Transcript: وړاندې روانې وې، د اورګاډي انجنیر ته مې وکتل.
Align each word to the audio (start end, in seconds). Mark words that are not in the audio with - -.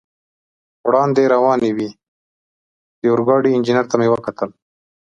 وړاندې 0.87 1.31
روانې 1.33 1.71
وې، 1.77 1.89
د 2.99 3.01
اورګاډي 3.11 3.49
انجنیر 3.53 3.85
ته 3.91 3.95
مې 3.99 4.07
وکتل. 4.11 4.49